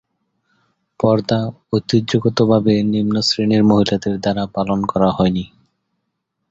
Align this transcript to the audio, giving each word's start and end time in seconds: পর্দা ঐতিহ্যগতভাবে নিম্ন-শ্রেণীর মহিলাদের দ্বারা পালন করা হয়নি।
পর্দা 0.99 1.39
ঐতিহ্যগতভাবে 1.73 2.73
নিম্ন-শ্রেণীর 2.83 3.63
মহিলাদের 3.63 4.15
দ্বারা 4.19 4.43
পালন 4.47 4.79
করা 4.85 5.09
হয়নি। 5.11 5.45